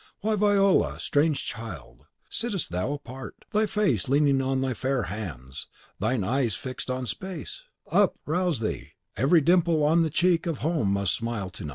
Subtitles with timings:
[0.21, 5.67] Why, Viola, strange child, sittest thou apart, thy face leaning on thy fair hands,
[5.99, 7.65] thine eyes fixed on space?
[7.91, 8.93] Up, rouse thee!
[9.15, 11.21] Every dimple on the cheek of home must smile to night.
[11.21, 11.69] ("Ridete quidquid est domi cachinnorum."